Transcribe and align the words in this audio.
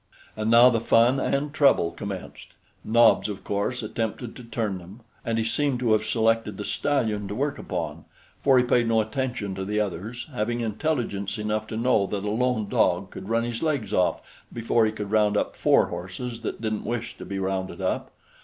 And 0.35 0.49
now 0.49 0.71
the 0.71 0.79
fun 0.79 1.19
and 1.19 1.53
trouble 1.53 1.91
commenced. 1.91 2.55
Nobs, 2.83 3.29
of 3.29 3.43
course, 3.43 3.83
attempted 3.83 4.35
to 4.35 4.43
turn 4.43 4.79
them, 4.79 5.01
and 5.23 5.37
he 5.37 5.43
seemed 5.43 5.77
to 5.81 5.91
have 5.91 6.03
selected 6.03 6.57
the 6.57 6.65
stallion 6.65 7.27
to 7.27 7.35
work 7.35 7.59
upon, 7.59 8.05
for 8.41 8.57
he 8.57 8.63
paid 8.63 8.87
no 8.87 8.99
attention 8.99 9.53
to 9.53 9.63
the 9.63 9.79
others, 9.79 10.25
having 10.33 10.61
intelligence 10.61 11.37
enough 11.37 11.67
to 11.67 11.77
know 11.77 12.07
that 12.07 12.23
a 12.23 12.31
lone 12.31 12.67
dog 12.67 13.11
could 13.11 13.29
run 13.29 13.43
his 13.43 13.61
legs 13.61 13.93
off 13.93 14.21
before 14.51 14.87
he 14.87 14.91
could 14.91 15.11
round 15.11 15.37
up 15.37 15.55
four 15.55 15.85
horses 15.89 16.39
that 16.39 16.59
didn't 16.59 16.83
wish 16.83 17.15
to 17.19 17.23
be 17.23 17.37
rounded 17.37 17.79
up. 17.79 18.09